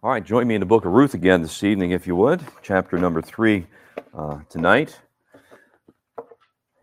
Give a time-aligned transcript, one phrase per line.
[0.00, 2.40] All right, join me in the book of Ruth again this evening, if you would.
[2.62, 3.66] Chapter number three
[4.14, 4.96] uh, tonight.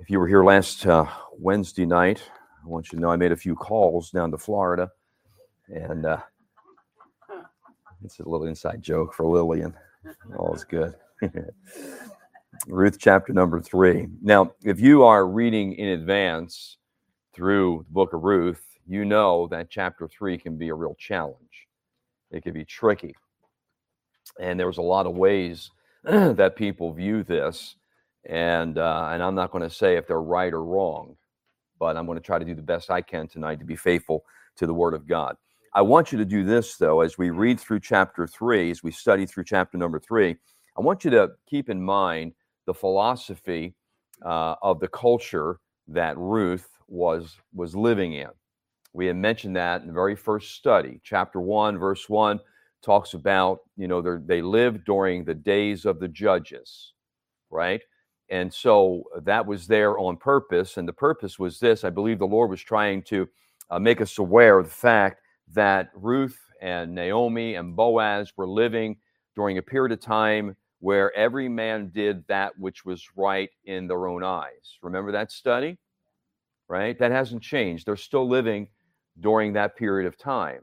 [0.01, 1.05] If you were here last uh,
[1.39, 2.21] Wednesday night,
[2.62, 4.91] I want you to know I made a few calls down to Florida.
[5.70, 6.17] And uh,
[8.04, 9.74] it's a little inside joke for Lillian.
[10.38, 10.94] All is good.
[12.68, 14.08] Ruth chapter number three.
[14.22, 16.76] Now, if you are reading in advance
[17.34, 21.65] through the book of Ruth, you know that chapter three can be a real challenge
[22.36, 23.16] it could be tricky.
[24.40, 25.72] And there's a lot of ways
[26.04, 27.78] that people view this.
[28.28, 31.16] And, uh, and I'm not going to say if they're right or wrong,
[31.80, 34.26] but I'm going to try to do the best I can tonight to be faithful
[34.58, 35.38] to the Word of God.
[35.73, 38.92] I want you to do this, though, as we read through chapter three, as we
[38.92, 40.36] study through chapter number three.
[40.78, 42.34] I want you to keep in mind
[42.66, 43.76] the philosophy
[44.26, 48.30] uh, of the culture that Ruth was was living in.
[48.95, 51.02] We had mentioned that in the very first study.
[51.03, 52.40] Chapter 1, verse 1
[52.81, 56.94] talks about, you know, they lived during the days of the judges,
[57.50, 57.81] right?
[58.30, 60.78] And so that was there on purpose.
[60.78, 63.28] And the purpose was this I believe the Lord was trying to
[63.70, 65.20] uh, make us aware of the fact
[65.52, 68.95] that Ruth and Naomi and Boaz were living
[69.36, 74.08] during a period of time where every man did that which was right in their
[74.08, 74.77] own eyes.
[74.81, 75.77] Remember that study?
[76.70, 76.98] Right?
[76.98, 77.86] That hasn't changed.
[77.86, 78.70] They're still living
[79.19, 80.61] during that period of time.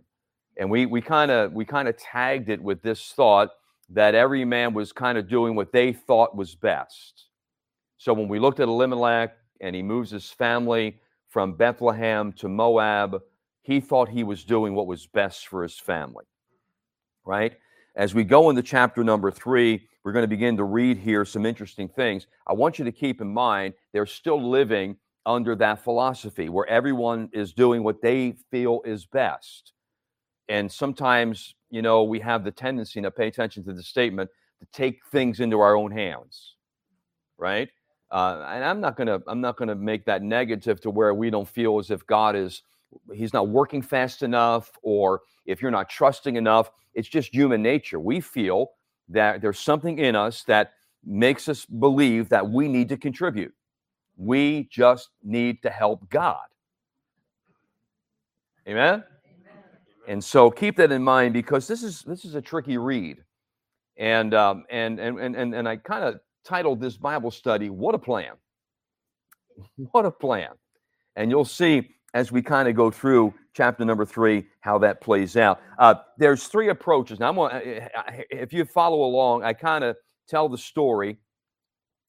[0.56, 3.50] And we we kind of we kind of tagged it with this thought
[3.90, 7.26] that every man was kind of doing what they thought was best.
[7.98, 13.22] So when we looked at Elimelech and he moves his family from Bethlehem to Moab,
[13.62, 16.24] he thought he was doing what was best for his family.
[17.24, 17.56] Right?
[17.94, 21.46] As we go into chapter number three, we're going to begin to read here some
[21.46, 22.26] interesting things.
[22.46, 27.28] I want you to keep in mind they're still living under that philosophy where everyone
[27.32, 29.72] is doing what they feel is best.
[30.48, 34.66] And sometimes, you know, we have the tendency to pay attention to the statement to
[34.72, 36.56] take things into our own hands,
[37.38, 37.68] right?
[38.10, 41.48] Uh, and I'm not gonna I'm not gonna make that negative to where we don't
[41.48, 42.62] feel as if God is
[43.14, 46.70] He's not working fast enough, or if you're not trusting enough.
[46.94, 47.98] It's just human nature.
[47.98, 48.72] We feel
[49.08, 50.72] that there's something in us that
[51.04, 53.54] makes us believe that we need to contribute.
[54.16, 56.44] We just need to help God.
[58.68, 59.04] Amen?
[60.08, 63.18] And so keep that in mind because this is this is a tricky read.
[63.96, 67.98] And um, and and and and I kind of titled this Bible study, What a
[67.98, 68.32] Plan.
[69.92, 70.50] What a plan.
[71.16, 75.36] And you'll see as we kind of go through chapter number three how that plays
[75.36, 75.60] out.
[75.78, 77.20] Uh, there's three approaches.
[77.20, 77.60] Now, I'm gonna,
[78.30, 79.96] if you follow along, I kind of
[80.28, 81.18] tell the story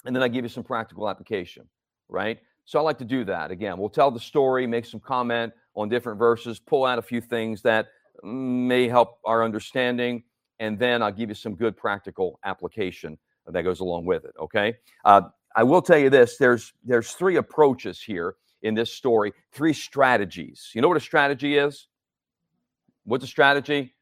[0.05, 1.67] and then I give you some practical application
[2.13, 2.39] right?
[2.65, 3.51] So I like to do that.
[3.51, 7.19] Again, we'll tell the story, make some comment on different verses, pull out a few
[7.19, 7.87] things that
[8.23, 10.23] may help our understanding,
[10.59, 14.33] and then I'll give you some good practical application that goes along with it.
[14.39, 14.75] Okay.
[15.03, 15.23] Uh,
[15.55, 20.69] I will tell you this: there's there's three approaches here in this story, three strategies.
[20.73, 21.87] You know what a strategy is?
[23.03, 23.93] What's a strategy?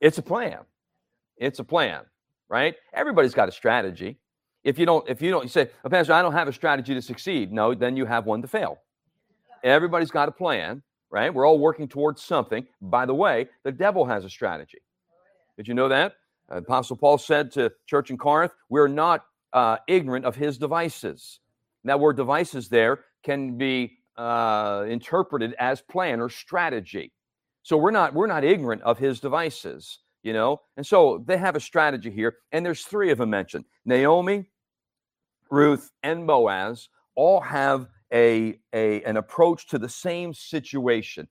[0.00, 0.58] It's a plan.
[1.38, 2.02] It's a plan,
[2.48, 2.74] right?
[2.92, 4.18] Everybody's got a strategy.
[4.64, 6.94] If you don't, if you don't, you say, oh, Pastor, I don't have a strategy
[6.94, 7.52] to succeed.
[7.52, 8.78] No, then you have one to fail.
[9.62, 11.32] Everybody's got a plan, right?
[11.32, 12.66] We're all working towards something.
[12.80, 14.78] By the way, the devil has a strategy.
[15.56, 16.14] Did you know that?
[16.48, 21.40] Apostle Paul said to church in Corinth, we're not uh, ignorant of his devices.
[21.84, 27.12] That word devices there can be uh, interpreted as plan or strategy.
[27.62, 30.60] So we're not we're not ignorant of his devices, you know.
[30.76, 34.46] And so they have a strategy here, and there's three of them mentioned: Naomi,
[35.54, 41.28] Ruth, and Boaz all have a, a, an approach to the same situation,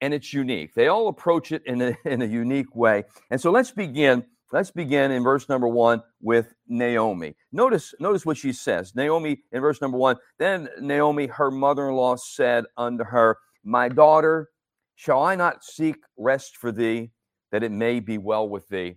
[0.00, 0.74] and it's unique.
[0.74, 3.04] They all approach it in a, in a unique way.
[3.30, 4.24] And so let's begin.
[4.52, 7.36] Let's begin in verse number one with Naomi.
[7.52, 8.96] Notice, notice what she says.
[8.96, 10.16] Naomi in verse number one.
[10.40, 14.48] Then Naomi, her mother-in-law, said unto her, My daughter,
[14.96, 17.12] shall I not seek rest for thee,
[17.52, 18.96] that it may be well with thee?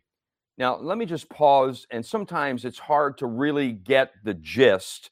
[0.57, 1.87] Now, let me just pause.
[1.91, 5.09] And sometimes it's hard to really get the gist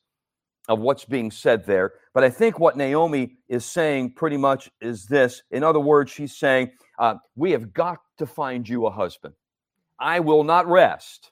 [0.68, 1.94] of what's being said there.
[2.14, 5.42] But I think what Naomi is saying pretty much is this.
[5.52, 9.34] In other words, she's saying, uh, We have got to find you a husband.
[10.00, 11.32] I will not rest.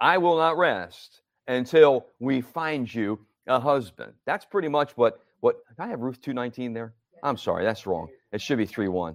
[0.00, 4.12] I will not rest until we find you a husband.
[4.24, 6.94] That's pretty much what what I have Ruth 219 there?
[7.22, 8.08] I'm sorry, that's wrong.
[8.32, 9.14] It should be 3-1.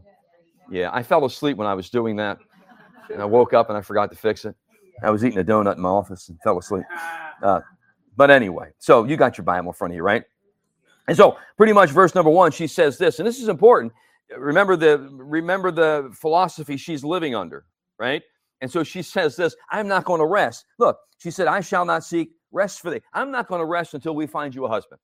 [0.71, 2.39] Yeah, I fell asleep when I was doing that
[3.11, 4.55] and I woke up and I forgot to fix it.
[5.03, 6.85] I was eating a donut in my office and fell asleep.
[7.43, 7.61] Uh,
[8.15, 10.23] but anyway, so you got your Bible in front of you, right?
[11.07, 13.93] And so, pretty much, verse number one, she says this, and this is important.
[14.37, 17.65] remember the remember the philosophy she's living under,
[17.99, 18.23] right?
[18.61, 20.65] And so she says this, I'm not going to rest.
[20.79, 23.01] Look, she said, I shall not seek rest for thee.
[23.13, 24.99] I'm not going to rest until we find you a husband.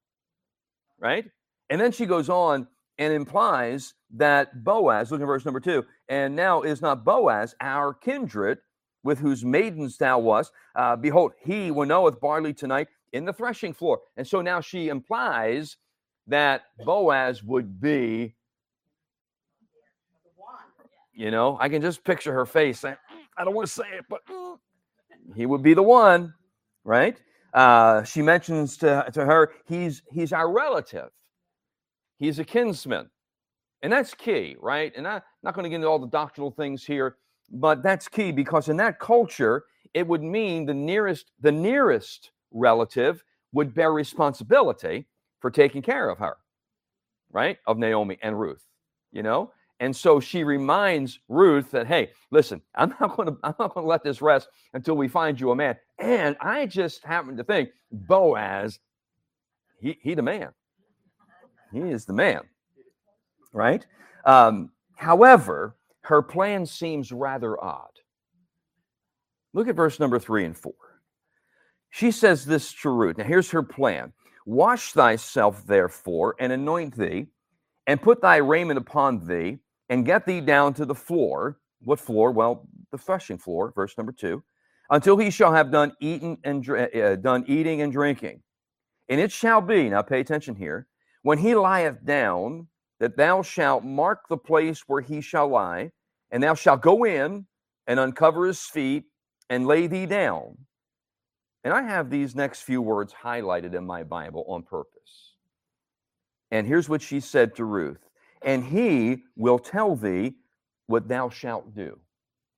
[1.00, 1.25] Right?
[1.69, 2.68] And then she goes on
[3.01, 7.95] and implies that Boaz, look at verse number two, and now is not Boaz our
[7.95, 8.59] kindred
[9.03, 10.51] with whose maidens thou wast?
[10.75, 14.01] Uh, behold, he winnoweth barley tonight in the threshing floor.
[14.18, 15.77] And so now she implies
[16.27, 18.36] that Boaz would be,
[21.12, 24.21] you know, I can just picture her face I don't want to say it, but
[25.36, 26.36] he would be the one,
[26.83, 27.18] right?
[27.51, 31.09] Uh, she mentions to, to her, he's he's our relative.
[32.22, 33.10] He's a kinsman.
[33.82, 34.94] And that's key, right?
[34.96, 37.18] And I'm not going to get into all the doctrinal things here,
[37.50, 39.64] but that's key because in that culture,
[39.96, 43.24] it would mean the nearest, the nearest relative
[43.54, 45.08] would bear responsibility
[45.40, 46.38] for taking care of her,
[47.32, 47.58] right?
[47.66, 48.64] Of Naomi and Ruth,
[49.12, 49.52] you know?
[49.80, 53.84] And so she reminds Ruth that, hey, listen, I'm not going to I'm not going
[53.84, 55.76] to let this rest until we find you a man.
[55.98, 58.78] And I just happen to think Boaz,
[59.80, 60.52] he he the man.
[61.72, 62.42] He is the man,
[63.54, 63.86] right?
[64.26, 67.92] Um, however, her plan seems rather odd.
[69.54, 70.74] Look at verse number three and four.
[71.90, 73.18] She says this to Ruth.
[73.18, 74.14] Now, here's her plan
[74.46, 77.28] Wash thyself, therefore, and anoint thee,
[77.86, 79.60] and put thy raiment upon thee,
[79.90, 81.60] and get thee down to the floor.
[81.84, 82.32] What floor?
[82.32, 84.44] Well, the threshing floor, verse number two,
[84.90, 88.42] until he shall have done eating and uh, done eating and drinking.
[89.10, 90.88] And it shall be, now pay attention here,
[91.24, 92.68] when he lieth down,
[93.00, 95.92] that thou shalt mark the place where he shall lie,
[96.32, 97.46] and thou shalt go in
[97.88, 99.06] and uncover his feet
[99.50, 100.58] and lay thee down.
[101.64, 105.36] And I have these next few words highlighted in my Bible on purpose.
[106.50, 108.00] And here's what she said to Ruth
[108.42, 110.34] and he will tell thee
[110.88, 111.90] what thou shalt do.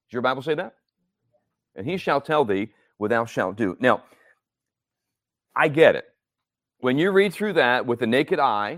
[0.07, 0.75] Does your Bible say that?
[1.75, 3.75] And he shall tell thee what thou shalt do.
[3.80, 4.04] Now,
[5.56, 6.06] I get it.
[6.83, 8.77] When you read through that with the naked eye,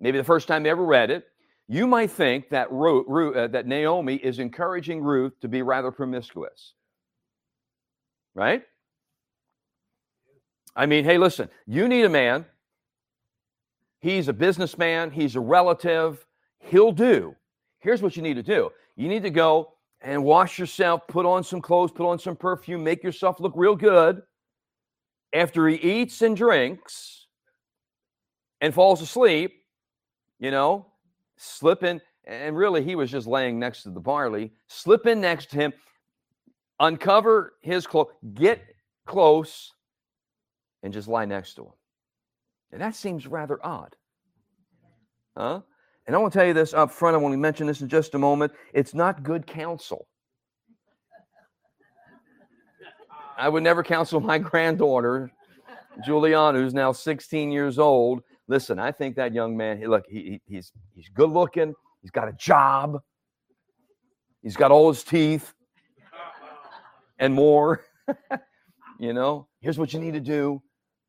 [0.00, 1.28] maybe the first time you ever read it,
[1.68, 6.72] you might think that uh, that Naomi is encouraging Ruth to be rather promiscuous.
[8.34, 8.64] Right?
[10.74, 12.46] I mean, hey, listen, you need a man.
[14.00, 16.26] He's a businessman, he's a relative,
[16.58, 17.36] he'll do.
[17.78, 21.44] Here's what you need to do you need to go and wash yourself, put on
[21.44, 24.20] some clothes, put on some perfume, make yourself look real good.
[25.32, 27.25] After he eats and drinks
[28.60, 29.52] and falls asleep,
[30.38, 30.86] you know,
[31.36, 32.00] slipping.
[32.24, 34.52] And really, he was just laying next to the barley.
[34.68, 35.72] Slip in next to him,
[36.80, 38.62] uncover his clothes, get
[39.06, 39.72] close,
[40.82, 41.72] and just lie next to him.
[42.72, 43.94] And that seems rather odd.
[45.36, 45.60] Huh?
[46.06, 47.14] And I want to tell you this up front.
[47.14, 48.52] I want to mention this in just a moment.
[48.72, 50.06] It's not good counsel.
[53.38, 55.30] I would never counsel my granddaughter,
[56.04, 58.22] Juliana, who's now 16 years old.
[58.48, 61.74] Listen, I think that young man, look, he, he's, he's good looking.
[62.00, 63.00] He's got a job.
[64.42, 65.52] He's got all his teeth
[67.18, 67.84] and more.
[69.00, 70.62] you know, here's what you need to do.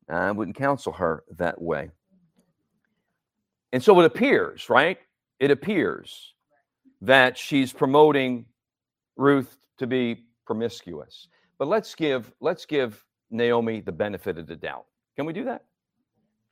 [0.08, 1.90] I wouldn't counsel her that way.
[3.72, 4.98] And so it appears, right?
[5.38, 6.34] It appears
[7.02, 8.46] that she's promoting
[9.16, 11.28] Ruth to be promiscuous.
[11.58, 14.86] But let's give let's give Naomi the benefit of the doubt.
[15.16, 15.64] Can we do that?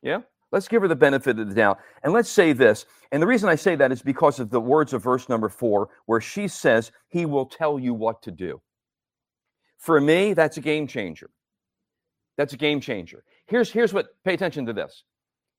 [0.01, 0.21] Yeah?
[0.51, 1.79] Let's give her the benefit of the doubt.
[2.03, 2.85] And let's say this.
[3.11, 5.89] And the reason I say that is because of the words of verse number 4
[6.05, 8.61] where she says, "He will tell you what to do."
[9.77, 11.29] For me, that's a game changer.
[12.37, 13.23] That's a game changer.
[13.47, 15.03] Here's here's what pay attention to this.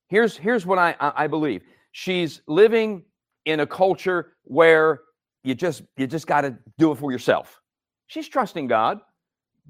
[0.08, 1.62] Here's here's what I I believe.
[1.92, 3.04] She's living
[3.44, 5.00] in a culture where
[5.42, 7.60] you just you just got to do it for yourself.
[8.06, 9.00] She's trusting God,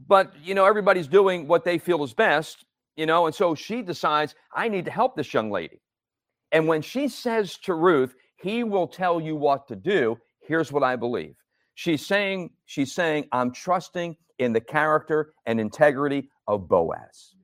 [0.06, 2.64] but you know everybody's doing what they feel is best,
[2.98, 5.80] you know, and so she decides I need to help this young lady.
[6.50, 10.82] And when she says to Ruth, "He will tell you what to do," here's what
[10.82, 11.36] I believe.
[11.74, 17.36] She's saying she's saying I'm trusting in the character and integrity of Boaz.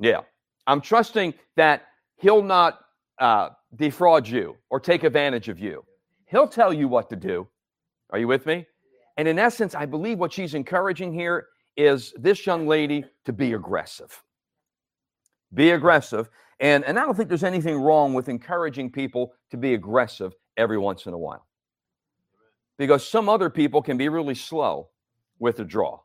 [0.00, 0.22] Yeah.
[0.66, 1.82] I'm trusting that
[2.16, 2.80] he'll not
[3.20, 5.84] uh, defraud you or take advantage of you.
[6.26, 7.46] He'll tell you what to do.
[8.10, 8.66] Are you with me?
[9.16, 11.46] And in essence, I believe what she's encouraging here
[11.80, 14.22] is this young lady to be aggressive.
[15.52, 16.28] Be aggressive.
[16.60, 20.78] And, and I don't think there's anything wrong with encouraging people to be aggressive every
[20.78, 21.46] once in a while.
[22.76, 24.88] Because some other people can be really slow
[25.38, 26.00] with the draw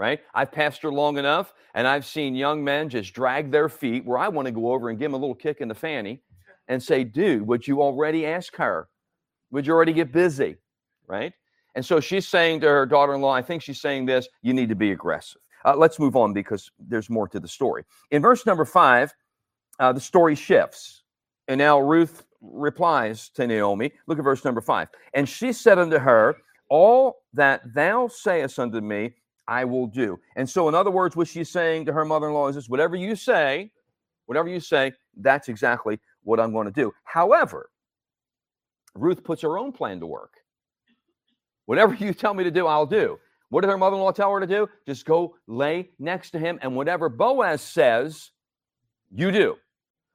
[0.00, 0.20] right?
[0.32, 4.28] I've pastored long enough and I've seen young men just drag their feet where I
[4.28, 6.22] want to go over and give them a little kick in the fanny
[6.68, 8.88] and say, dude, would you already ask her?
[9.50, 10.56] Would you already get busy?
[11.06, 11.34] Right?
[11.74, 14.52] And so she's saying to her daughter in law, I think she's saying this, you
[14.52, 15.40] need to be aggressive.
[15.64, 17.84] Uh, let's move on because there's more to the story.
[18.10, 19.14] In verse number five,
[19.78, 21.02] uh, the story shifts.
[21.48, 23.92] And now Ruth replies to Naomi.
[24.06, 24.88] Look at verse number five.
[25.14, 26.36] And she said unto her,
[26.68, 29.14] All that thou sayest unto me,
[29.48, 30.18] I will do.
[30.36, 32.68] And so, in other words, what she's saying to her mother in law is this
[32.68, 33.72] whatever you say,
[34.26, 36.92] whatever you say, that's exactly what I'm going to do.
[37.04, 37.70] However,
[38.94, 40.34] Ruth puts her own plan to work.
[41.70, 43.20] Whatever you tell me to do, I'll do.
[43.50, 44.68] What did her mother in law tell her to do?
[44.88, 48.32] Just go lay next to him, and whatever Boaz says,
[49.08, 49.54] you do.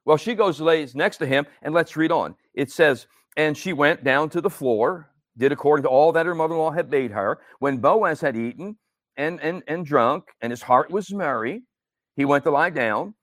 [0.04, 2.34] Well, she goes, lays next to him, and let's read on.
[2.52, 3.06] It says,
[3.38, 5.08] And she went down to the floor,
[5.38, 7.38] did according to all that her mother in law had bade her.
[7.58, 8.76] When Boaz had eaten
[9.16, 11.62] and, and, and drunk, and his heart was merry,
[12.16, 13.14] he went to lie down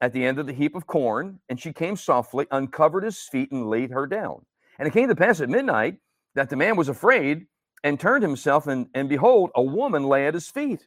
[0.00, 3.52] at the end of the heap of corn, and she came softly, uncovered his feet,
[3.52, 4.46] and laid her down.
[4.78, 5.98] And it came to pass at midnight
[6.34, 7.48] that the man was afraid
[7.84, 10.86] and turned himself, and, and behold, a woman lay at his feet.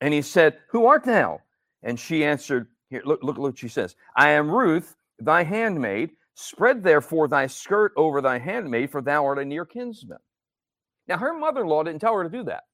[0.00, 1.40] And he said, Who art thou?
[1.82, 6.10] And she answered, Here, look, look, look, she says, I am Ruth, thy handmaid.
[6.34, 10.18] Spread therefore thy skirt over thy handmaid, for thou art a near kinsman.
[11.06, 12.64] Now, her mother in law didn't tell her to do that.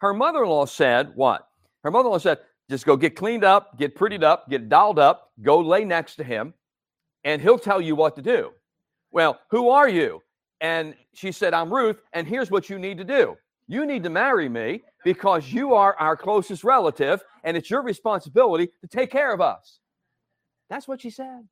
[0.00, 1.48] Her mother in law said, What?
[1.84, 2.38] Her mother in law said,
[2.68, 6.24] Just go get cleaned up, get prettied up, get dolled up, go lay next to
[6.24, 6.54] him,
[7.24, 8.50] and he'll tell you what to do.
[9.10, 10.22] Well, who are you?
[10.60, 13.36] And she said, I'm Ruth, and here's what you need to do.
[13.68, 18.68] You need to marry me because you are our closest relative, and it's your responsibility
[18.80, 19.78] to take care of us.
[20.70, 21.46] That's what she said.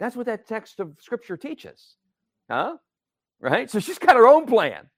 [0.00, 1.96] That's what that text of scripture teaches.
[2.50, 2.76] Huh?
[3.40, 3.70] Right?
[3.70, 4.88] So she's got her own plan.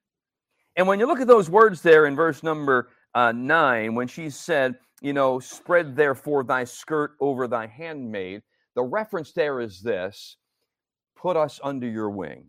[0.76, 4.30] And when you look at those words there in verse number uh, nine, when she
[4.30, 8.42] said, you know, spread therefore thy skirt over thy handmaid,
[8.74, 10.36] the reference there is this
[11.16, 12.46] put us under your wing.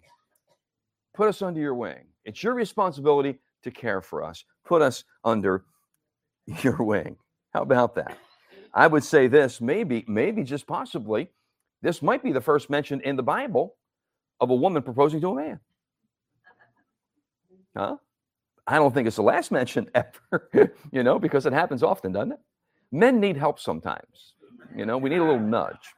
[1.16, 2.06] Put us under your wing.
[2.26, 4.44] It's your responsibility to care for us.
[4.66, 5.66] Put us under
[6.62, 7.18] your wing.
[7.54, 8.18] How about that?
[8.74, 11.30] I would say this maybe, maybe just possibly,
[11.82, 13.76] this might be the first mention in the Bible
[14.40, 15.60] of a woman proposing to a man.
[17.76, 17.98] Huh?
[18.66, 22.34] I don't think it's the last mention ever, you know, because it happens often, doesn't
[22.34, 22.40] it?
[22.92, 24.34] Men need help sometimes.
[24.76, 25.94] You know, we need a little nudge.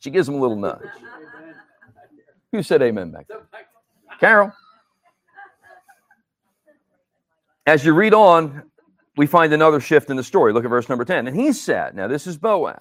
[0.00, 0.82] She gives him a little nudge.
[2.52, 3.46] Who said amen back there?
[4.20, 4.52] Carol.
[7.66, 8.62] As you read on,
[9.16, 10.52] we find another shift in the story.
[10.52, 11.26] Look at verse number 10.
[11.26, 12.76] And he said, Now this is Boaz.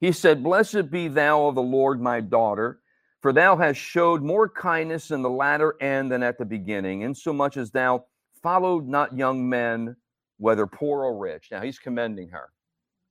[0.00, 2.80] He said, Blessed be thou of the Lord, my daughter,
[3.20, 7.58] for thou hast showed more kindness in the latter end than at the beginning, insomuch
[7.58, 8.06] as thou
[8.42, 9.94] followed not young men,
[10.38, 11.48] whether poor or rich.
[11.52, 12.48] Now he's commending her,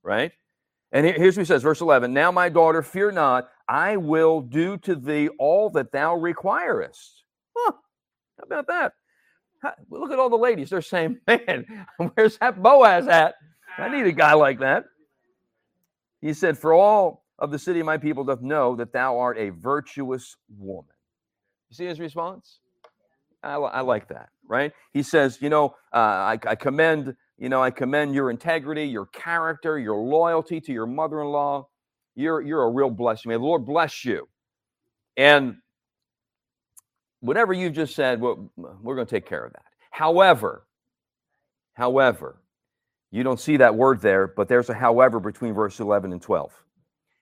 [0.02, 0.32] right?
[0.92, 4.76] And here's what he says, verse 11 Now, my daughter, fear not, I will do
[4.78, 7.24] to thee all that thou requirest.
[7.56, 7.72] Huh,
[8.38, 8.92] how about that?
[9.90, 10.70] Look at all the ladies.
[10.70, 13.34] They're saying, Man, where's that Boaz at?
[13.78, 14.84] I need a guy like that.
[16.20, 19.38] He said, For all of the city of my people doth know that thou art
[19.38, 20.94] a virtuous woman.
[21.70, 22.58] You see his response?
[23.42, 24.72] I, I like that, right?
[24.92, 29.06] He says, You know, uh, I, I commend you know, I commend your integrity, your
[29.06, 31.68] character, your loyalty to your mother in law.
[32.14, 33.30] You're, you're a real blessing.
[33.30, 34.28] May the Lord bless you.
[35.16, 35.56] And
[37.20, 39.64] whatever you've just said, well, we're going to take care of that.
[39.90, 40.66] However,
[41.72, 42.42] however,
[43.10, 46.52] you don't see that word there, but there's a however between verse 11 and 12.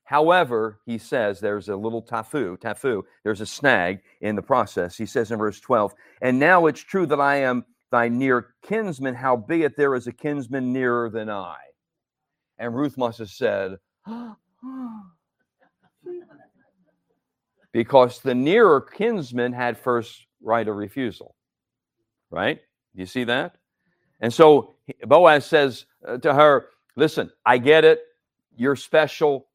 [0.02, 4.96] However, he says there's a little tafu, tafu, there's a snag in the process.
[4.96, 9.14] He says in verse 12, and now it's true that I am thy near kinsman,
[9.14, 11.56] howbeit there is a kinsman nearer than I.
[12.58, 13.78] And Ruth must have said,
[17.72, 21.34] because the nearer kinsman had first right of refusal.
[22.30, 22.60] Right?
[22.94, 23.56] You see that?
[24.20, 24.74] And so
[25.06, 28.00] Boaz says uh, to her, Listen, I get it.
[28.56, 29.46] You're special.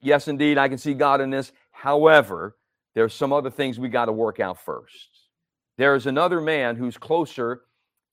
[0.00, 1.50] Yes, indeed, I can see God in this.
[1.72, 2.56] However,
[2.94, 5.08] there's some other things we got to work out first.
[5.78, 7.62] There's another man who's closer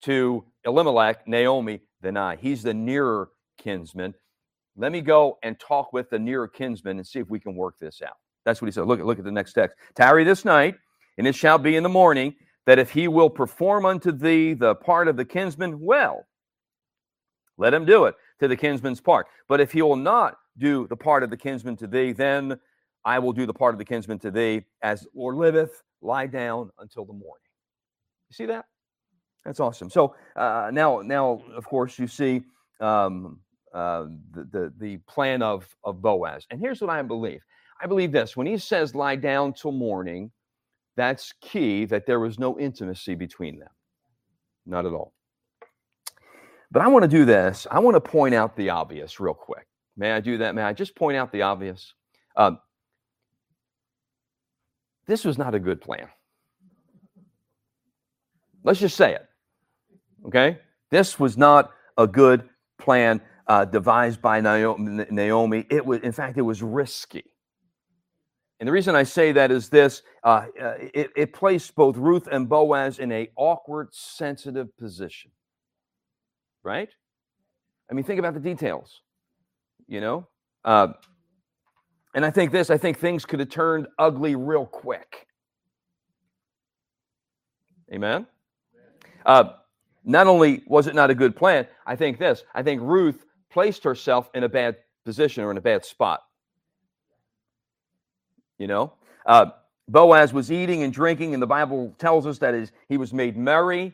[0.03, 2.35] to Elimelech, Naomi, than I.
[2.35, 4.13] He's the nearer kinsman.
[4.77, 7.75] Let me go and talk with the nearer kinsman and see if we can work
[7.79, 8.15] this out.
[8.45, 8.85] That's what he said.
[8.85, 9.77] Look, look at the next text.
[9.95, 10.75] Tarry this night,
[11.17, 12.33] and it shall be in the morning
[12.65, 16.25] that if he will perform unto thee the part of the kinsman, well,
[17.57, 19.27] let him do it to the kinsman's part.
[19.47, 22.57] But if he will not do the part of the kinsman to thee, then
[23.03, 26.27] I will do the part of the kinsman to thee, as the Lord liveth, lie
[26.27, 27.43] down until the morning.
[28.29, 28.65] You see that?
[29.45, 29.89] That's awesome.
[29.89, 32.43] So uh, now, now, of course, you see
[32.79, 33.39] um,
[33.73, 36.45] uh, the, the, the plan of, of Boaz.
[36.51, 37.41] And here's what I believe
[37.81, 40.31] I believe this when he says lie down till morning,
[40.97, 43.69] that's key that there was no intimacy between them.
[44.65, 45.13] Not at all.
[46.71, 47.65] But I want to do this.
[47.71, 49.65] I want to point out the obvious real quick.
[49.97, 50.55] May I do that?
[50.55, 51.93] May I just point out the obvious?
[52.35, 52.59] Um,
[55.07, 56.07] this was not a good plan.
[58.63, 59.28] Let's just say it.
[60.25, 60.59] Okay?
[60.89, 62.47] This was not a good
[62.77, 65.65] plan uh, devised by Naomi.
[65.69, 67.23] It was, in fact, it was risky.
[68.59, 72.27] And the reason I say that is this uh, uh, it, it, placed both Ruth
[72.29, 75.31] and Boaz in a awkward, sensitive position.
[76.61, 76.89] Right?
[77.89, 79.01] I mean, think about the details,
[79.87, 80.27] you know?
[80.65, 80.89] Uh,
[82.13, 85.27] and I think this, I think things could have turned ugly real quick.
[87.93, 88.27] Amen?
[89.25, 89.53] Uh,
[90.03, 93.83] not only was it not a good plan, I think this, I think Ruth placed
[93.83, 96.21] herself in a bad position or in a bad spot.
[98.57, 98.93] You know,
[99.25, 99.47] uh,
[99.87, 103.37] Boaz was eating and drinking, and the Bible tells us that is he was made
[103.37, 103.93] merry.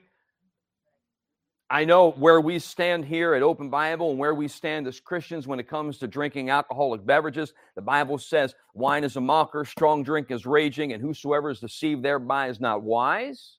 [1.70, 5.48] I know where we stand here at Open Bible and where we stand as Christians
[5.48, 7.54] when it comes to drinking alcoholic beverages.
[7.76, 12.04] The Bible says wine is a mocker, strong drink is raging, and whosoever is deceived
[12.04, 13.58] thereby is not wise.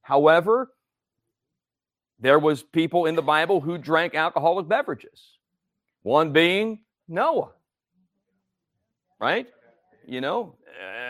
[0.00, 0.70] However,
[2.18, 5.38] there was people in the Bible who drank alcoholic beverages.
[6.02, 7.52] One being Noah.
[9.20, 9.46] Right?
[10.06, 10.56] You know,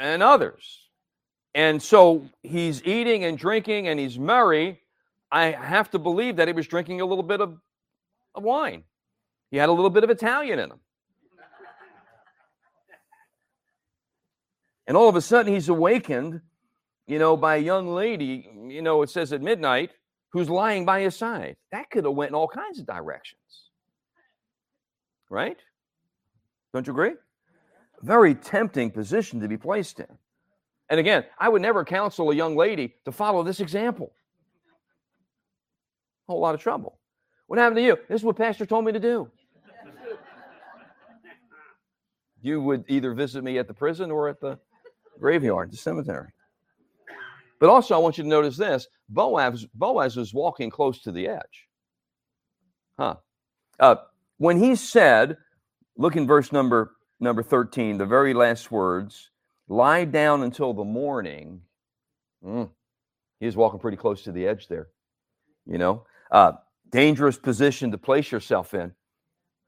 [0.01, 0.81] and others.
[1.55, 4.81] And so he's eating and drinking and he's merry.
[5.31, 7.59] I have to believe that he was drinking a little bit of,
[8.35, 8.85] of wine.
[9.51, 10.81] He had a little bit of Italian in him.
[14.87, 16.41] And all of a sudden he's awakened,
[17.07, 19.93] you know, by a young lady, you know, it says at midnight,
[20.37, 21.57] who's lying by his side.
[21.73, 23.71] That could have went in all kinds of directions.
[25.31, 25.57] Right?
[26.75, 27.13] Don't you agree?
[28.03, 30.19] Very tempting position to be placed in.
[30.91, 34.13] And again, I would never counsel a young lady to follow this example.
[36.29, 36.99] A whole lot of trouble.
[37.47, 37.97] What happened to you?
[38.07, 39.31] This is what Pastor told me to do.
[42.43, 44.59] You would either visit me at the prison or at the
[45.19, 46.29] graveyard, the cemetery.
[47.59, 51.29] But also, I want you to notice this Boaz, Boaz was walking close to the
[51.29, 51.69] edge.
[52.99, 53.17] Huh.
[53.79, 53.97] Uh,
[54.39, 55.37] when he said,
[55.97, 59.31] look in verse number, number 13, the very last words,
[59.69, 61.61] lie down until the morning.
[62.45, 62.71] Mm,
[63.41, 64.89] he was walking pretty close to the edge there.
[65.67, 66.53] You know, uh,
[66.91, 68.93] dangerous position to place yourself in.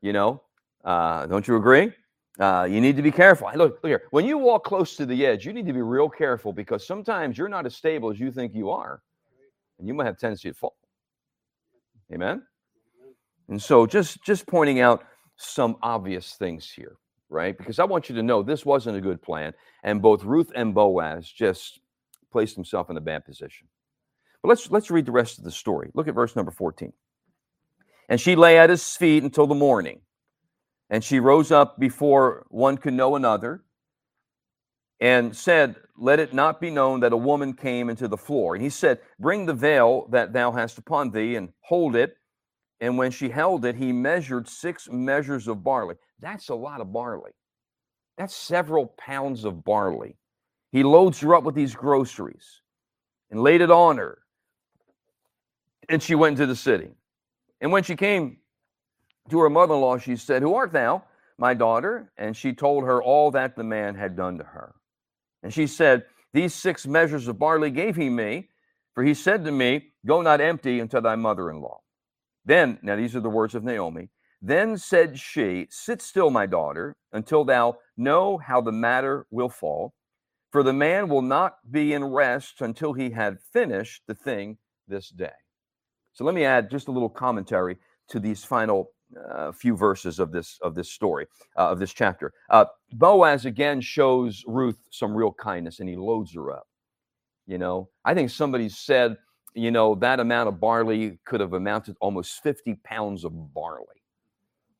[0.00, 0.42] You know,
[0.84, 1.92] uh, don't you agree?
[2.38, 3.50] Uh, you need to be careful.
[3.54, 4.04] Look, look here.
[4.10, 7.36] When you walk close to the edge, you need to be real careful because sometimes
[7.36, 9.02] you're not as stable as you think you are,
[9.78, 10.76] and you might have tendency to fall.
[12.12, 12.42] Amen.
[13.48, 15.04] And so, just just pointing out
[15.36, 16.96] some obvious things here,
[17.28, 17.56] right?
[17.58, 20.74] Because I want you to know this wasn't a good plan, and both Ruth and
[20.74, 21.80] Boaz just
[22.30, 23.66] placed himself in a bad position.
[24.42, 25.90] But let's let's read the rest of the story.
[25.94, 26.92] Look at verse number 14.
[28.10, 30.00] And she lay at his feet until the morning.
[30.90, 33.62] And she rose up before one could know another
[35.00, 38.54] and said, Let it not be known that a woman came into the floor.
[38.54, 42.16] And he said, Bring the veil that thou hast upon thee and hold it.
[42.80, 45.96] And when she held it, he measured six measures of barley.
[46.20, 47.32] That's a lot of barley.
[48.16, 50.16] That's several pounds of barley.
[50.72, 52.60] He loads her up with these groceries
[53.30, 54.18] and laid it on her.
[55.88, 56.90] And she went into the city.
[57.60, 58.38] And when she came
[59.30, 61.04] to her mother in law, she said, Who art thou,
[61.38, 62.12] my daughter?
[62.16, 64.74] And she told her all that the man had done to her.
[65.42, 68.48] And she said, These six measures of barley gave he me,
[68.94, 71.80] for he said to me, Go not empty unto thy mother in law.
[72.44, 74.08] Then, now these are the words of Naomi.
[74.40, 79.94] Then said she, Sit still, my daughter, until thou know how the matter will fall.
[80.50, 85.10] For the man will not be in rest until he had finished the thing this
[85.10, 85.30] day.
[86.14, 87.76] So let me add just a little commentary
[88.08, 92.32] to these final a few verses of this of this story uh, of this chapter.
[92.50, 96.66] Uh, Boaz again shows Ruth some real kindness, and he loads her up.
[97.46, 99.16] You know, I think somebody said,
[99.54, 103.86] you know, that amount of barley could have amounted almost fifty pounds of barley.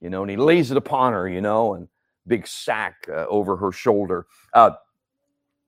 [0.01, 1.29] You know, and he lays it upon her.
[1.29, 1.89] You know, and
[2.27, 4.27] big sack uh, over her shoulder.
[4.53, 4.73] Uh,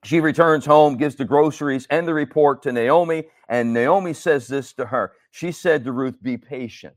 [0.05, 4.73] she returns home, gives the groceries and the report to Naomi, and Naomi says this
[4.75, 5.13] to her.
[5.31, 6.97] She said to Ruth, "Be patient."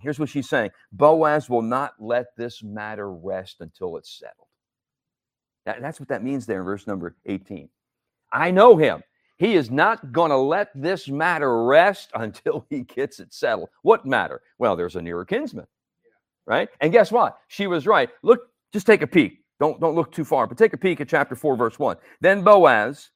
[0.00, 4.48] Here's what she's saying Boaz will not let this matter rest until it's settled.
[5.66, 7.68] That, that's what that means there in verse number 18.
[8.32, 9.02] I know him.
[9.38, 13.68] He is not going to let this matter rest until he gets it settled.
[13.82, 14.42] What matter?
[14.58, 15.66] Well, there's a nearer kinsman.
[16.46, 16.68] right?
[16.80, 17.38] And guess what?
[17.48, 18.10] She was right.
[18.22, 18.40] Look,
[18.72, 19.40] just take a peek.
[19.60, 21.96] Don't don't look too far, but take a peek at chapter 4 verse 1.
[22.20, 23.10] Then Boaz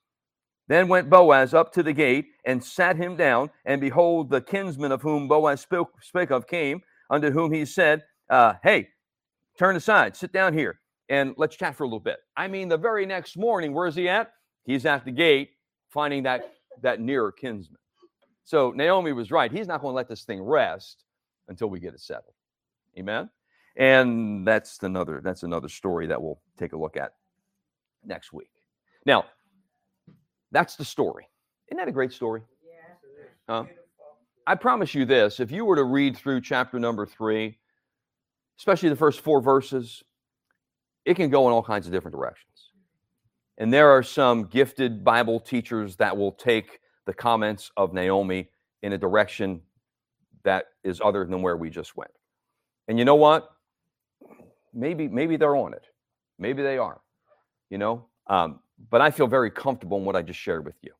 [0.71, 4.93] then went Boaz up to the gate and sat him down, and behold, the kinsman
[4.93, 6.81] of whom Boaz spoke, spake of came,
[7.11, 8.89] unto whom he said, uh, Hey,
[9.59, 10.79] turn aside, sit down here,
[11.09, 12.19] and let's chat for a little bit.
[12.37, 14.31] I mean, the very next morning, where is he at?
[14.63, 15.51] He's at the gate,
[15.89, 16.53] finding that
[16.83, 17.81] that nearer kinsman.
[18.45, 19.51] So Naomi was right.
[19.51, 21.03] He's not going to let this thing rest
[21.49, 22.35] until we get it settled.
[22.97, 23.29] Amen.
[23.75, 27.15] And that's another that's another story that we'll take a look at
[28.05, 28.51] next week.
[29.05, 29.25] Now,
[30.53, 31.29] that's the story.
[31.69, 32.43] Isn't that a great story?
[33.49, 33.65] Yeah.
[34.47, 37.59] I promise you this if you were to read through chapter number three,
[38.59, 40.03] especially the first four verses,
[41.05, 42.71] it can go in all kinds of different directions.
[43.59, 48.49] And there are some gifted Bible teachers that will take the comments of Naomi
[48.83, 49.61] in a direction
[50.45, 52.11] that is other than where we just went.
[52.89, 53.51] And you know what?
[54.73, 55.87] Maybe maybe they're on it.
[56.39, 57.01] Maybe they are.
[57.69, 60.93] You know, um, but I feel very comfortable in what I just shared with you,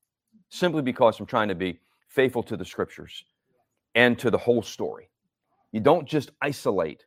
[0.49, 3.25] simply because I'm trying to be faithful to the scriptures
[3.95, 5.09] and to the whole story.
[5.73, 7.05] You don't just isolate,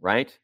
[0.00, 0.36] right,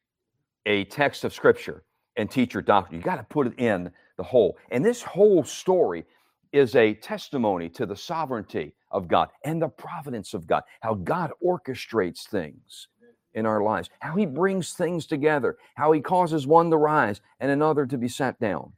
[0.65, 1.85] a text of scripture
[2.17, 2.99] and teach your doctrine.
[2.99, 4.57] You got to put it in the whole.
[4.71, 6.05] And this whole story
[6.53, 11.31] is a testimony to the sovereignty of God and the providence of God, how God
[11.45, 12.89] orchestrates things
[13.35, 17.51] in our lives, how he brings things together, how he causes one to rise and
[17.51, 18.73] another to be sat down.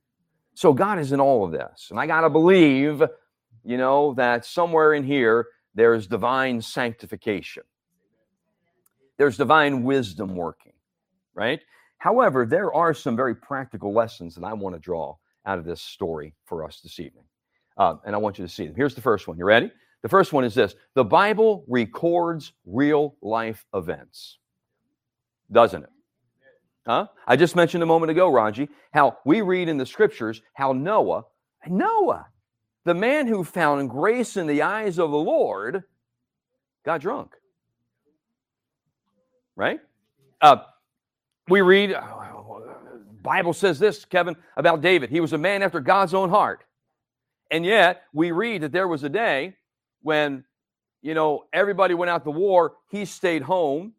[0.59, 1.87] So God is in all of this.
[1.93, 3.01] And I got to believe,
[3.65, 7.63] you know, that somewhere in here there's divine sanctification.
[9.19, 10.73] There's divine wisdom working,
[11.33, 11.61] right?
[11.99, 15.15] However, there are some very practical lessons that I want to draw
[15.47, 17.27] out of this story for us this evening.
[17.77, 18.75] Uh, and I want you to see them.
[18.75, 19.39] Here's the first one.
[19.39, 19.71] You ready?
[20.03, 24.39] The first one is this The Bible records real life events,
[25.53, 25.91] doesn't it?
[26.89, 27.07] Huh?
[27.27, 31.27] I just mentioned a moment ago, Raji, how we read in the scriptures how Noah,
[31.67, 32.29] Noah,
[32.87, 35.85] the man who found grace in the eyes of the Lord,
[36.87, 37.35] got drunk.
[39.55, 39.81] Right?
[40.41, 40.63] Uh,
[41.47, 42.03] we read, uh,
[43.23, 45.11] Bible says this, Kevin, about David.
[45.11, 46.65] He was a man after God's own heart.
[47.51, 49.57] And yet, we read that there was a day
[50.01, 50.43] when,
[51.03, 52.77] you know, everybody went out to war.
[52.91, 53.93] He stayed home.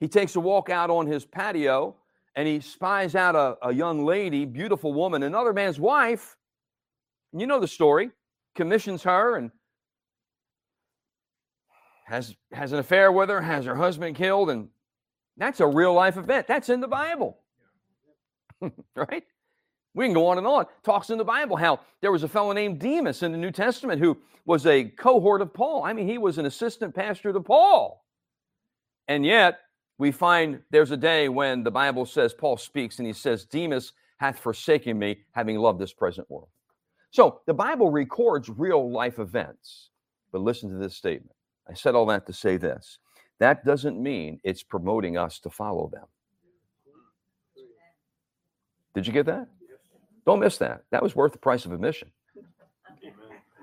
[0.00, 1.96] He takes a walk out on his patio
[2.36, 6.36] and he spies out a, a young lady, beautiful woman, another man's wife.
[7.32, 8.10] You know the story.
[8.54, 9.50] Commissions her and
[12.06, 14.68] has has an affair with her, has her husband killed, and
[15.36, 16.48] that's a real life event.
[16.48, 17.38] That's in the Bible.
[18.96, 19.22] right?
[19.94, 20.66] We can go on and on.
[20.84, 24.00] Talks in the Bible how there was a fellow named Demas in the New Testament
[24.00, 25.84] who was a cohort of Paul.
[25.84, 28.04] I mean, he was an assistant pastor to Paul.
[29.08, 29.58] And yet,
[30.00, 33.92] we find there's a day when the Bible says, Paul speaks and he says, Demas
[34.16, 36.48] hath forsaken me, having loved this present world.
[37.10, 39.90] So the Bible records real life events.
[40.32, 41.36] But listen to this statement.
[41.68, 42.98] I said all that to say this.
[43.40, 46.06] That doesn't mean it's promoting us to follow them.
[48.94, 49.48] Did you get that?
[50.24, 50.84] Don't miss that.
[50.90, 52.10] That was worth the price of admission.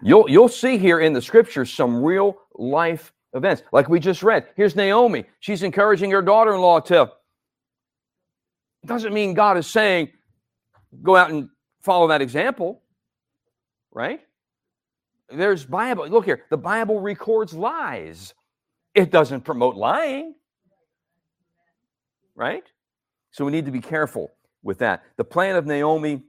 [0.04, 3.64] You'll, you'll see here in the scriptures some real life events.
[3.72, 5.26] Like we just read, here's Naomi.
[5.40, 7.12] She's encouraging her daughter in law to.
[8.86, 10.10] Doesn't mean God is saying,
[11.04, 11.50] go out and
[11.82, 12.82] follow that example,
[13.92, 14.22] right?
[15.30, 16.08] There's Bible.
[16.08, 18.34] Look here, the Bible records lies,
[18.94, 20.36] it doesn't promote lying,
[22.36, 22.64] right?
[23.32, 24.32] So we need to be careful
[24.64, 25.04] with that.
[25.18, 26.24] The plan of Naomi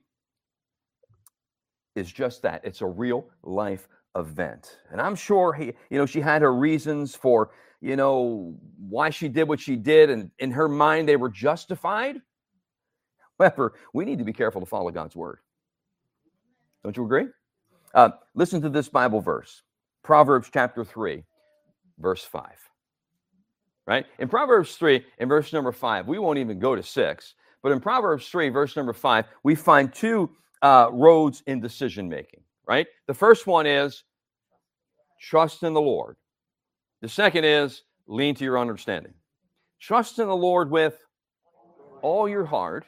[1.94, 3.88] is just that it's a real life
[4.18, 4.78] event.
[4.90, 7.50] And I'm sure he, you know, she had her reasons for,
[7.80, 12.20] you know, why she did what she did, and in her mind they were justified.
[13.38, 15.38] However, we need to be careful to follow God's word.
[16.82, 17.26] Don't you agree?
[17.94, 19.62] Uh, listen to this Bible verse,
[20.02, 21.24] Proverbs chapter three,
[21.98, 22.58] verse five.
[23.86, 27.72] Right in Proverbs three, in verse number five, we won't even go to six, but
[27.72, 32.86] in Proverbs three, verse number five, we find two uh, roads in decision making right?
[33.06, 34.04] The first one is
[35.20, 36.16] trust in the Lord.
[37.00, 39.14] The second is lean to your understanding.
[39.80, 40.98] Trust in the Lord with
[42.02, 42.86] all your heart.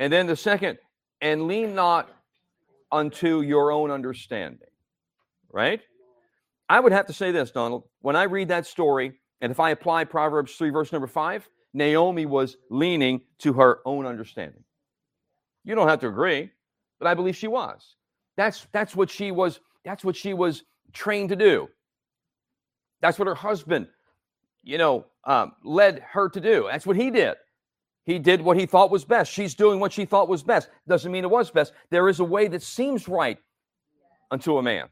[0.00, 0.78] And then the second,
[1.20, 2.08] and lean not
[2.90, 4.68] unto your own understanding,
[5.52, 5.80] right?
[6.68, 7.84] I would have to say this, Donald.
[8.00, 12.26] When I read that story, and if I apply Proverbs 3, verse number 5, Naomi
[12.26, 14.62] was leaning to her own understanding.
[15.64, 16.50] You don't have to agree,
[16.98, 17.96] but I believe she was.
[18.36, 21.68] That's that's what she was that's what she was trained to do.
[23.00, 23.88] That's what her husband
[24.68, 26.68] you know, um, led her to do.
[26.70, 27.36] That's what he did.
[28.04, 29.32] He did what he thought was best.
[29.32, 30.68] She's doing what she thought was best.
[30.86, 31.72] Doesn't mean it was best.
[31.90, 33.38] There is a way that seems right
[34.30, 34.88] unto a man.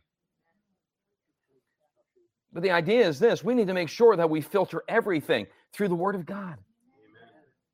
[2.55, 5.89] But the idea is this we need to make sure that we filter everything through
[5.89, 6.57] the Word of God.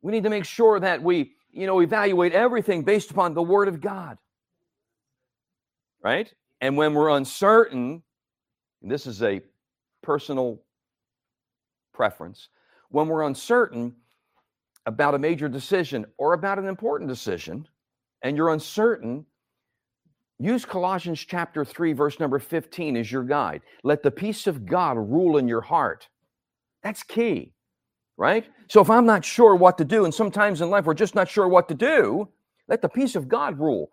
[0.00, 3.68] We need to make sure that we, you know, evaluate everything based upon the Word
[3.68, 4.18] of God.
[6.02, 6.32] Right?
[6.60, 8.02] And when we're uncertain,
[8.90, 9.40] this is a
[10.02, 10.60] personal
[11.92, 12.48] preference,
[12.88, 13.94] when we're uncertain,
[14.86, 17.66] about a major decision or about an important decision
[18.22, 19.24] and you're uncertain,
[20.38, 23.62] use Colossians chapter 3, verse number 15 as your guide.
[23.84, 26.08] Let the peace of God rule in your heart.
[26.82, 27.52] That's key,
[28.16, 28.46] right?
[28.68, 31.28] So if I'm not sure what to do, and sometimes in life we're just not
[31.28, 32.28] sure what to do,
[32.68, 33.90] let the peace of God rule.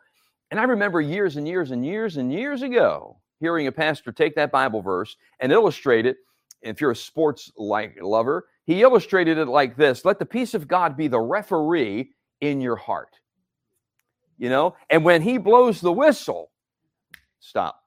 [0.51, 4.35] And I remember years and years and years and years ago hearing a pastor take
[4.35, 6.17] that Bible verse and illustrate it.
[6.61, 10.67] If you're a sports like lover, he illustrated it like this let the peace of
[10.67, 13.15] God be the referee in your heart.
[14.37, 16.51] You know, and when he blows the whistle,
[17.39, 17.81] stop.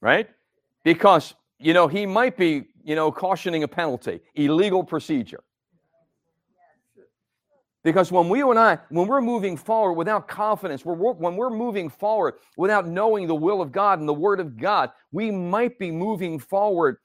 [0.00, 0.28] Right?
[0.84, 5.42] Because, you know, he might be, you know, cautioning a penalty, illegal procedure.
[7.86, 11.88] Because when we and I, when we're moving forward without confidence, we're, when we're moving
[11.88, 15.92] forward without knowing the will of God and the Word of God, we might be
[15.92, 16.96] moving forward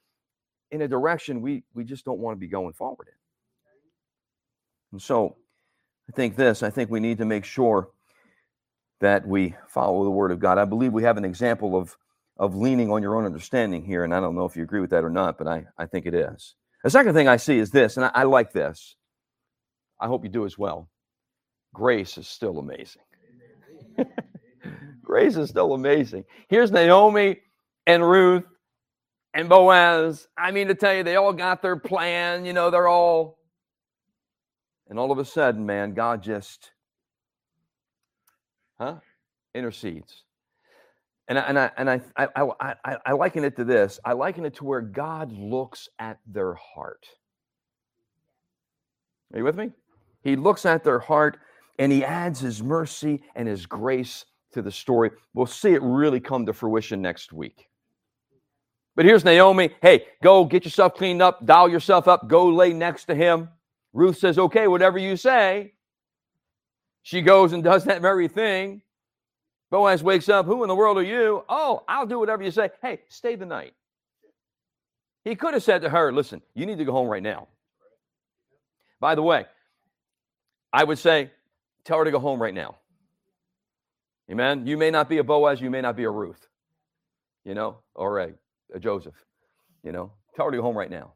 [0.72, 3.14] in a direction we we just don't want to be going forward in.
[4.90, 5.36] And so
[6.08, 7.90] I think this, I think we need to make sure
[9.00, 10.58] that we follow the word of God.
[10.58, 11.96] I believe we have an example of
[12.38, 14.90] of leaning on your own understanding here, and I don't know if you agree with
[14.90, 16.56] that or not, but I, I think it is.
[16.82, 18.96] The second thing I see is this, and I, I like this.
[20.02, 20.88] I hope you do as well.
[21.72, 23.02] Grace is still amazing.
[25.02, 26.24] Grace is still amazing.
[26.48, 27.38] Here's Naomi
[27.86, 28.44] and Ruth
[29.32, 30.26] and Boaz.
[30.36, 32.44] I mean to tell you, they all got their plan.
[32.44, 33.38] You know, they're all.
[34.88, 36.72] And all of a sudden, man, God just,
[38.78, 38.96] huh,
[39.54, 40.24] intercedes.
[41.28, 44.00] And I, and I and I I, I I liken it to this.
[44.04, 47.06] I liken it to where God looks at their heart.
[49.32, 49.70] Are you with me?
[50.22, 51.38] He looks at their heart
[51.78, 55.10] and he adds his mercy and his grace to the story.
[55.34, 57.68] We'll see it really come to fruition next week.
[58.94, 59.70] But here's Naomi.
[59.80, 63.48] Hey, go get yourself cleaned up, dial yourself up, go lay next to him.
[63.94, 65.72] Ruth says, okay, whatever you say.
[67.02, 68.82] She goes and does that very thing.
[69.70, 70.44] Boaz wakes up.
[70.44, 71.44] Who in the world are you?
[71.48, 72.70] Oh, I'll do whatever you say.
[72.82, 73.72] Hey, stay the night.
[75.24, 77.48] He could have said to her, listen, you need to go home right now.
[79.00, 79.46] By the way,
[80.72, 81.30] I would say,
[81.84, 82.76] tell her to go home right now.
[84.30, 84.66] Amen.
[84.66, 86.48] You may not be a Boaz, you may not be a Ruth,
[87.44, 88.32] you know, or a
[88.74, 89.24] uh, Joseph.
[89.82, 91.14] You know, tell her to go home right now.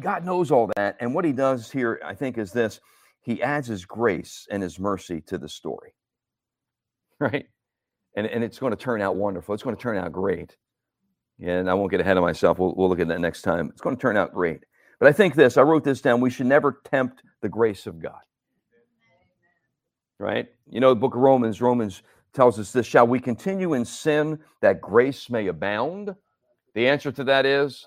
[0.00, 0.96] God knows all that.
[1.00, 2.80] And what he does here, I think, is this
[3.22, 5.92] he adds his grace and his mercy to the story.
[7.18, 7.46] Right?
[8.14, 9.54] And, and it's going to turn out wonderful.
[9.54, 10.54] It's going to turn out great.
[11.42, 12.58] And I won't get ahead of myself.
[12.58, 13.70] We'll, we'll look at that next time.
[13.70, 14.64] It's going to turn out great.
[15.00, 16.20] But I think this, I wrote this down.
[16.20, 18.20] We should never tempt the grace of God.
[20.18, 20.48] Right?
[20.70, 22.02] You know, the book of Romans, Romans
[22.32, 26.14] tells us this Shall we continue in sin that grace may abound?
[26.74, 27.86] The answer to that is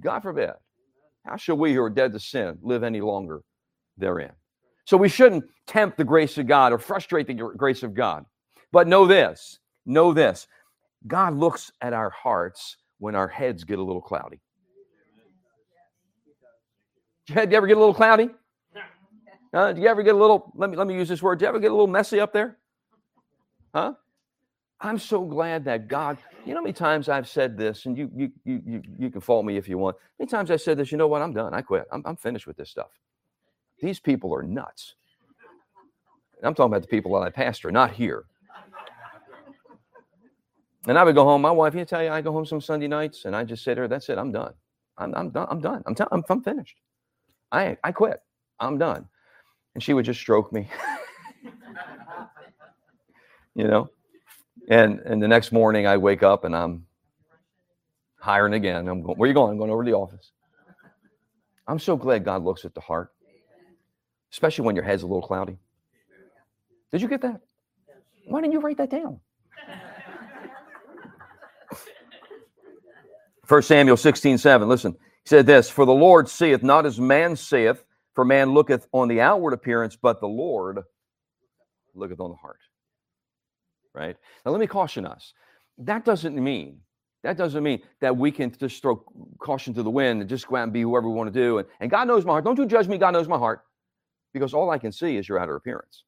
[0.00, 0.52] God forbid.
[1.24, 3.42] How shall we who are dead to sin live any longer
[3.98, 4.32] therein?
[4.84, 8.24] So we shouldn't tempt the grace of God or frustrate the grace of God.
[8.72, 10.46] But know this know this
[11.06, 14.40] God looks at our hearts when our heads get a little cloudy.
[17.26, 18.30] Did you ever get a little cloudy?
[19.52, 21.48] Do you ever get a little, let me, let me use this word, do you
[21.48, 22.58] ever get a little messy up there?
[23.74, 23.94] Huh?
[24.80, 28.10] I'm so glad that God, you know how many times I've said this, and you
[28.14, 29.96] you you you, you can fault me if you want.
[30.18, 31.20] Many times I said this, you know what?
[31.20, 31.52] I'm done.
[31.52, 31.84] I quit.
[31.92, 32.88] I'm, I'm finished with this stuff.
[33.82, 34.94] These people are nuts.
[36.38, 38.24] And I'm talking about the people that I pastor, not here.
[40.86, 41.42] And I would go home.
[41.42, 43.74] My wife, you tell you, I go home some Sunday nights, and I just say
[43.74, 44.16] to her, "That's it.
[44.16, 44.54] I'm done.
[44.96, 45.46] I'm, I'm done.
[45.50, 45.82] I'm done.
[45.86, 46.76] I'm, t- I'm, I'm finished.
[47.52, 48.22] I I quit.
[48.60, 49.08] I'm done."
[49.74, 50.68] And she would just stroke me.
[53.54, 53.90] you know,
[54.68, 56.86] and and the next morning I wake up and I'm
[58.18, 58.88] hiring again.
[58.88, 59.52] I'm going, where you going?
[59.52, 60.32] I'm going over to the office.
[61.66, 63.12] I'm so glad God looks at the heart,
[64.32, 65.58] especially when your head's a little cloudy.
[66.90, 67.40] Did you get that?
[68.26, 69.20] Why didn't you write that down?
[73.46, 74.68] First Samuel 16, 7.
[74.68, 77.84] Listen, he said this For the Lord seeth not as man seeth,
[78.20, 80.80] for man looketh on the outward appearance, but the Lord
[81.94, 82.58] looketh on the heart
[83.94, 84.16] right?
[84.44, 85.34] Now, let me caution us.
[85.78, 86.80] That doesn't mean
[87.22, 89.04] That doesn't mean that we can just throw
[89.38, 91.58] caution to the wind and just go out and be whoever we want to do.
[91.58, 92.44] And, and God knows my heart.
[92.44, 92.98] Don't you judge me.
[92.98, 93.62] God knows my heart.
[94.32, 96.04] Because all I can see is your outer appearance.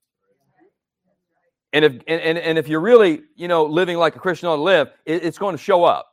[1.73, 4.57] And if and, and, and if you're really, you know, living like a Christian ought
[4.57, 6.09] to live, it, it's going to show up.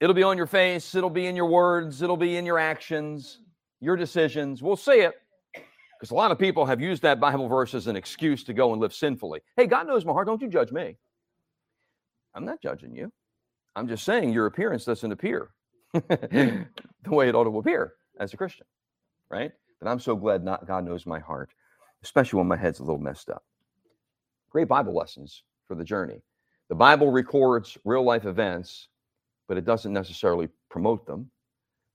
[0.00, 3.38] It'll be on your face, it'll be in your words, it'll be in your actions,
[3.80, 4.62] your decisions.
[4.62, 5.14] We'll see it.
[5.98, 8.72] Because a lot of people have used that Bible verse as an excuse to go
[8.72, 9.40] and live sinfully.
[9.56, 10.26] Hey, God knows my heart.
[10.26, 10.96] Don't you judge me.
[12.34, 13.12] I'm not judging you.
[13.76, 15.50] I'm just saying your appearance doesn't appear
[15.92, 16.66] the
[17.06, 18.66] way it ought to appear as a Christian,
[19.30, 19.52] right?
[19.80, 21.50] But I'm so glad not God knows my heart,
[22.02, 23.44] especially when my head's a little messed up.
[24.50, 26.22] Great Bible lessons for the journey.
[26.68, 28.88] The Bible records real life events,
[29.48, 31.30] but it doesn't necessarily promote them.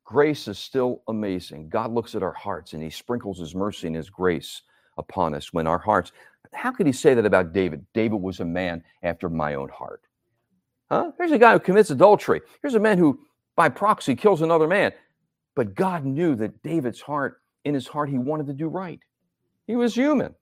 [0.06, 1.68] Grace is still amazing.
[1.68, 4.62] God looks at our hearts and he sprinkles his mercy and his grace
[4.98, 6.12] upon us when our hearts.
[6.54, 7.86] How could he say that about David?
[7.94, 10.02] David was a man after my own heart.
[10.92, 11.12] Huh?
[11.18, 12.42] Here's a guy who commits adultery.
[12.62, 13.20] Here's a man who,
[13.56, 14.94] by proxy, kills another man.
[15.56, 19.00] But God knew that David's heart, in his heart, he wanted to do right.
[19.66, 20.36] He was human,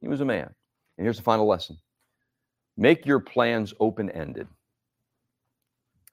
[0.00, 0.52] he was a man.
[0.98, 1.78] And here's the final lesson
[2.76, 4.48] make your plans open ended.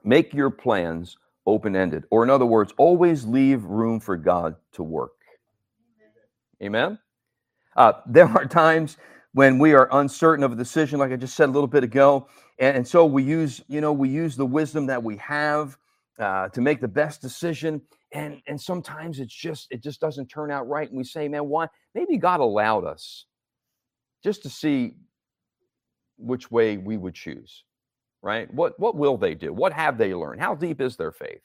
[0.03, 1.17] Make your plans
[1.50, 2.06] open ended.
[2.12, 5.12] Or, in other words, always leave room for God to work.
[6.62, 7.00] Amen?
[7.76, 8.98] Uh, there are times
[9.34, 12.28] when we are uncertain of a decision, like I just said a little bit ago,
[12.60, 15.78] and, and so we use, you know, we use the wisdom that we have
[16.20, 17.82] uh, to make the best decision,
[18.12, 21.48] and and sometimes it's just it just doesn't turn out right, and we say, man,
[21.48, 21.68] why?
[21.96, 23.26] Maybe God allowed us
[24.24, 24.96] just to see
[26.18, 27.64] which way we would choose,
[28.21, 28.51] right?
[28.53, 29.53] What what will they do?
[29.53, 30.41] What have they learned?
[30.41, 31.41] How deep is their faith?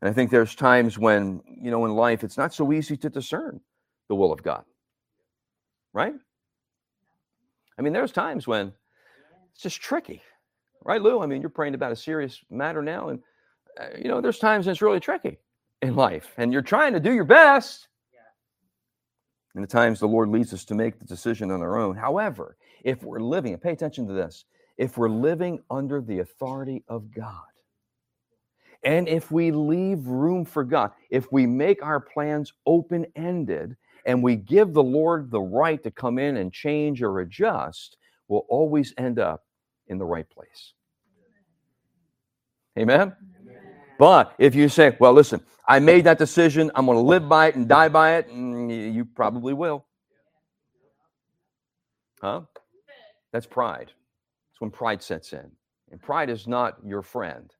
[0.00, 3.08] And I think there's times when, you know, in life it's not so easy to
[3.08, 3.60] discern
[4.08, 4.64] the will of God.
[5.92, 6.14] Right?
[7.78, 8.72] I mean, there's times when
[9.52, 10.22] it's just tricky.
[10.84, 11.22] Right, Lou?
[11.22, 13.20] I mean, you're praying about a serious matter now and
[13.80, 15.38] uh, you know, there's times it's really tricky
[15.82, 17.88] in life and you're trying to do your best
[19.56, 21.96] and at times the Lord leads us to make the decision on our own.
[21.96, 24.44] However, if we're living, and pay attention to this,
[24.78, 27.44] if we're living under the authority of God,
[28.84, 34.22] and if we leave room for God, if we make our plans open ended and
[34.22, 37.96] we give the Lord the right to come in and change or adjust,
[38.28, 39.44] we'll always end up
[39.88, 40.72] in the right place.
[42.78, 43.14] Amen?
[43.98, 46.70] But if you say, well, listen, I made that decision.
[46.74, 48.28] I'm going to live by it and die by it.
[48.28, 49.86] Mm, and you probably will.
[52.20, 52.42] Huh?
[53.32, 53.92] That's pride.
[54.56, 55.50] That's when pride sets in.
[55.90, 57.52] And pride is not your friend.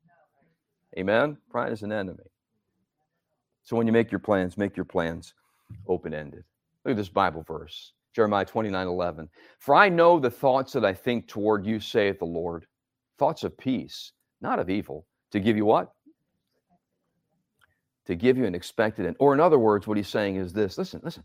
[0.98, 1.36] Amen?
[1.50, 2.24] Pride is an enemy.
[3.64, 5.34] So when you make your plans, make your plans
[5.86, 6.44] open ended.
[6.84, 9.28] Look at this Bible verse Jeremiah 29 11.
[9.58, 12.64] For I know the thoughts that I think toward you, saith the Lord,
[13.18, 15.92] thoughts of peace, not of evil, to give you what?
[18.06, 19.16] to give you an expected end.
[19.18, 21.24] Or, in other words, what he's saying is this listen, listen,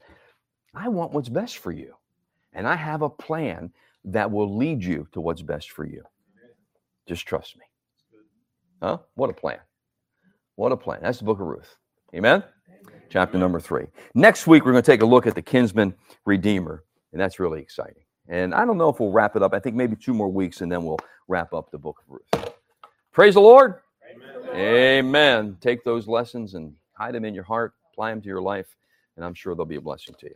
[0.76, 1.94] I want what's best for you.
[2.54, 3.72] And I have a plan
[4.06, 6.04] that will lead you to what's best for you.
[7.08, 7.64] Just trust me.
[8.82, 9.00] Huh?
[9.16, 9.60] What a plan.
[10.56, 11.00] What a plan.
[11.02, 11.76] That's the book of Ruth.
[12.16, 12.44] Amen?
[13.10, 13.86] Chapter number three.
[14.16, 15.94] Next week, we're going to take a look at the kinsman
[16.26, 16.84] redeemer.
[17.12, 18.04] And that's really exciting.
[18.28, 19.54] And I don't know if we'll wrap it up.
[19.54, 22.54] I think maybe two more weeks and then we'll wrap up the book of Ruth.
[23.12, 23.82] Praise the Lord.
[24.54, 25.58] Amen.
[25.62, 28.76] Take those lessons and hide them in your heart, apply them to your life,
[29.16, 30.36] and I'm sure they'll be a blessing to you.